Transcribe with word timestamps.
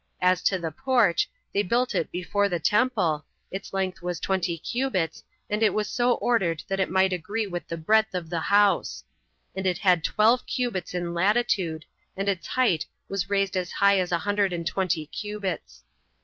As 0.19 0.41
to 0.45 0.57
the 0.57 0.71
porch, 0.71 1.29
they 1.53 1.61
built 1.61 1.93
it 1.93 2.09
before 2.11 2.49
the 2.49 2.59
temple; 2.59 3.23
its 3.51 3.71
length 3.71 4.01
was 4.01 4.19
twenty 4.19 4.57
cubits, 4.57 5.23
and 5.47 5.61
it 5.61 5.75
was 5.75 5.87
so 5.87 6.13
ordered 6.13 6.63
that 6.67 6.79
it 6.79 6.89
might 6.89 7.13
agree 7.13 7.45
with 7.45 7.67
the 7.67 7.77
breadth 7.77 8.15
of 8.15 8.27
the 8.31 8.39
house; 8.39 9.03
and 9.55 9.67
it 9.67 9.77
had 9.77 10.03
twelve 10.03 10.47
cubits 10.47 10.95
in 10.95 11.13
latitude, 11.13 11.85
and 12.17 12.27
its 12.27 12.47
height 12.47 12.87
was 13.09 13.29
raised 13.29 13.55
as 13.55 13.73
high 13.73 13.99
as 13.99 14.11
a 14.11 14.17
hundred 14.17 14.51
and 14.53 14.65
twenty 14.65 15.05
cubits. 15.05 15.83